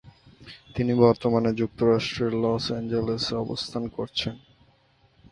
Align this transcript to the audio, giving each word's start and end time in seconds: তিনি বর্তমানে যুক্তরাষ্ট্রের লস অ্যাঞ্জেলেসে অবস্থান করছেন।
তিনি 0.75 0.93
বর্তমানে 1.03 1.49
যুক্তরাষ্ট্রের 1.53 2.31
লস 2.43 2.65
অ্যাঞ্জেলেসে 2.71 3.33
অবস্থান 3.35 3.83
করছেন। 3.87 4.35